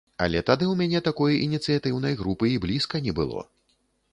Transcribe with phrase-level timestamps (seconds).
[0.25, 3.45] Але тады ў мяне такой ініцыятыўнай групы і блізка не было.